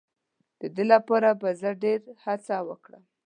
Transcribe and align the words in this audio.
د 0.59 0.61
دې 0.75 0.85
لپاره 0.93 1.29
به 1.39 1.49
زه 1.61 1.69
ډېر 1.83 1.99
هڅه 2.23 2.57
وکړم. 2.69 3.03